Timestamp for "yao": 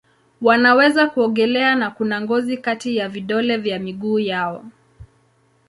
4.19-4.65